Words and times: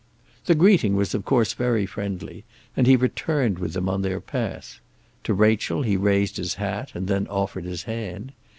The 0.47 0.55
greeting 0.55 0.95
was 0.95 1.13
of 1.13 1.25
course 1.25 1.53
very 1.53 1.85
friendly, 1.85 2.43
and 2.75 2.87
he 2.87 2.95
returned 2.95 3.59
with 3.59 3.73
them 3.73 3.87
on 3.87 4.01
their 4.01 4.19
path. 4.19 4.79
To 5.25 5.33
Rachel 5.35 5.83
he 5.83 5.95
raised 5.95 6.37
his 6.37 6.55
hat, 6.55 6.91
and 6.95 7.07
then 7.07 7.27
offered 7.27 7.65
his 7.65 7.83
hand. 7.83 8.31